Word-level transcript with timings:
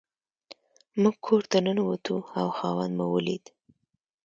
موږ 1.01 1.15
کور 1.25 1.43
ته 1.51 1.57
ننوتو 1.65 2.17
او 2.39 2.47
خاوند 2.57 2.93
مو 2.97 3.05
ولید. 3.15 3.43